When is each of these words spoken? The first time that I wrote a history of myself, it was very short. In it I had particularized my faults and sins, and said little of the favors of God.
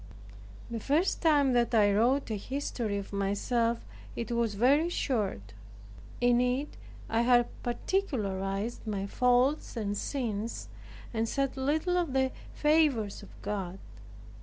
The 0.71 0.79
first 0.79 1.21
time 1.21 1.53
that 1.53 1.75
I 1.75 1.93
wrote 1.93 2.31
a 2.31 2.35
history 2.35 2.97
of 2.97 3.13
myself, 3.13 3.85
it 4.15 4.31
was 4.31 4.55
very 4.55 4.89
short. 4.89 5.53
In 6.19 6.41
it 6.41 6.75
I 7.07 7.21
had 7.21 7.47
particularized 7.61 8.87
my 8.87 9.05
faults 9.05 9.77
and 9.77 9.95
sins, 9.95 10.69
and 11.13 11.29
said 11.29 11.55
little 11.55 11.97
of 11.99 12.13
the 12.13 12.31
favors 12.51 13.21
of 13.21 13.29
God. 13.43 13.77